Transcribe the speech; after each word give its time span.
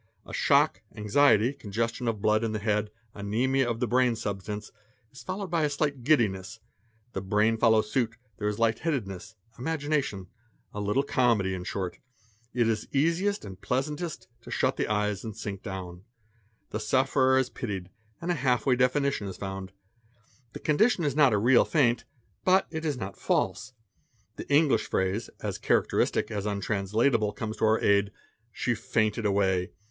A 0.25 0.33
shock, 0.33 0.81
anxiety, 0.95 1.53
congestion 1.53 2.07
of 2.07 2.23
blood 2.23 2.43
in 2.43 2.53
the 2.53 2.57
head, 2.57 2.89
anzmia 3.15 3.67
of 3.69 3.79
the 3.79 3.85
brain 3.87 4.15
substance, 4.15 4.71
is 5.11 5.21
followed 5.21 5.51
by 5.51 5.61
a 5.61 5.69
slight 5.69 6.03
giddiness; 6.03 6.59
the 7.13 7.21
brain 7.21 7.55
follows 7.55 7.91
suit, 7.91 8.17
there 8.39 8.47
is 8.47 8.57
light 8.57 8.79
headedness, 8.79 9.35
imagination, 9.59 10.25
a 10.73 10.81
little 10.81 11.03
comedy 11.03 11.53
in 11.53 11.63
short. 11.65 11.99
It 12.51 12.67
is 12.67 12.87
easiest 12.91 13.45
and 13.45 13.61
pleasantest 13.61 14.27
to 14.41 14.49
shut 14.49 14.75
the 14.75 14.87
eyes 14.87 15.23
and 15.23 15.37
sink 15.37 15.61
down. 15.61 16.01
The 16.71 16.79
sufferer 16.79 17.37
is 17.37 17.51
pitied 17.51 17.91
and 18.19 18.31
a 18.31 18.33
half 18.33 18.65
way 18.65 18.75
definition 18.75 19.27
is 19.27 19.37
found: 19.37 19.71
the 20.53 20.59
condition 20.59 21.03
is 21.03 21.15
not 21.15 21.31
a 21.31 21.37
real 21.37 21.63
faint, 21.63 22.05
but 22.43 22.65
it 22.71 22.85
is 22.85 22.97
not 22.97 23.17
false. 23.19 23.73
The 24.37 24.51
English 24.51 24.89
phrase, 24.89 25.29
as 25.41 25.59
characteristic 25.59 26.31
as 26.31 26.47
untranslat 26.47 27.05
able, 27.13 27.33
comes 27.33 27.57
to 27.57 27.65
our 27.65 27.79
aid, 27.79 28.11
"she 28.51 28.73
fainted 28.73 29.27
away. 29.27 29.69